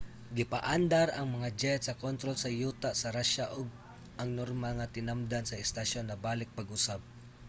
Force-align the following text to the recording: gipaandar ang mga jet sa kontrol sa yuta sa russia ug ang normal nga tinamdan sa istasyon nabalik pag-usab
gipaandar 0.37 1.07
ang 1.13 1.27
mga 1.35 1.49
jet 1.61 1.81
sa 1.83 1.97
kontrol 2.05 2.35
sa 2.39 2.49
yuta 2.59 2.89
sa 3.01 3.13
russia 3.17 3.45
ug 3.59 3.67
ang 4.21 4.29
normal 4.39 4.73
nga 4.77 4.91
tinamdan 4.95 5.45
sa 5.47 5.59
istasyon 5.65 6.05
nabalik 6.07 6.49
pag-usab 6.59 7.01